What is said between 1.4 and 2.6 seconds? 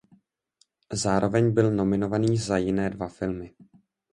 byl nominovaný za